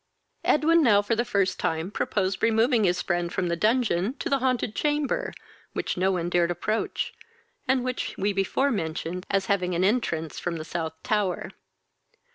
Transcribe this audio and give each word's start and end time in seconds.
Edwin 0.43 0.81
now 0.81 1.03
for 1.03 1.15
the 1.15 1.23
first 1.23 1.59
time 1.59 1.91
proposed 1.91 2.41
removing 2.41 2.85
his 2.85 3.03
friend 3.03 3.31
from 3.31 3.49
the 3.49 3.55
dungeon 3.55 4.15
to 4.15 4.31
the 4.31 4.39
haunted 4.39 4.73
chamber, 4.73 5.31
which 5.73 5.95
no 5.95 6.11
one 6.11 6.27
dared 6.27 6.49
to 6.49 6.53
approach, 6.53 7.13
and 7.67 7.83
which 7.83 8.15
we 8.17 8.33
before 8.33 8.71
mentioned 8.71 9.27
as 9.29 9.45
having 9.45 9.75
an 9.75 9.83
entrance 9.83 10.39
from 10.39 10.55
the 10.57 10.65
South 10.65 10.93
tower. 11.03 11.51